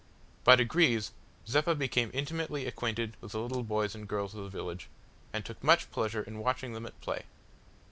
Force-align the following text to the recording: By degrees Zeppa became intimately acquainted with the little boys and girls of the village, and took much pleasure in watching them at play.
By 0.43 0.55
degrees 0.55 1.11
Zeppa 1.47 1.75
became 1.75 2.09
intimately 2.11 2.65
acquainted 2.65 3.15
with 3.21 3.33
the 3.33 3.39
little 3.39 3.61
boys 3.61 3.93
and 3.93 4.07
girls 4.07 4.33
of 4.33 4.41
the 4.43 4.49
village, 4.49 4.87
and 5.31 5.45
took 5.45 5.63
much 5.63 5.91
pleasure 5.91 6.23
in 6.23 6.39
watching 6.39 6.73
them 6.73 6.87
at 6.87 6.99
play. 7.01 7.25